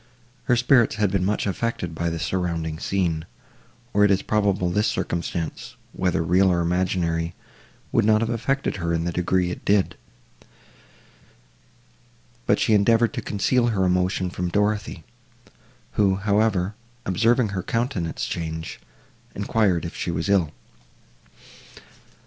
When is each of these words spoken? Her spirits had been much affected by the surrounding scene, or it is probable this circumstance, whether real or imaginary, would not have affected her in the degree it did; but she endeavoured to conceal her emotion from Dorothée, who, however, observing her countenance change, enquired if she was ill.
Her 0.45 0.55
spirits 0.55 0.95
had 0.95 1.11
been 1.11 1.23
much 1.23 1.45
affected 1.45 1.93
by 1.93 2.09
the 2.09 2.17
surrounding 2.17 2.79
scene, 2.79 3.23
or 3.93 4.03
it 4.03 4.09
is 4.09 4.23
probable 4.23 4.71
this 4.71 4.87
circumstance, 4.87 5.75
whether 5.93 6.23
real 6.23 6.49
or 6.51 6.59
imaginary, 6.59 7.35
would 7.91 8.03
not 8.03 8.21
have 8.21 8.29
affected 8.31 8.77
her 8.77 8.95
in 8.95 9.03
the 9.03 9.11
degree 9.11 9.51
it 9.51 9.63
did; 9.63 9.95
but 12.47 12.57
she 12.59 12.73
endeavoured 12.73 13.13
to 13.13 13.21
conceal 13.21 13.67
her 13.67 13.83
emotion 13.85 14.31
from 14.31 14.49
Dorothée, 14.49 15.03
who, 15.91 16.15
however, 16.15 16.73
observing 17.05 17.49
her 17.49 17.61
countenance 17.61 18.25
change, 18.25 18.79
enquired 19.35 19.85
if 19.85 19.95
she 19.95 20.09
was 20.09 20.29
ill. 20.29 20.49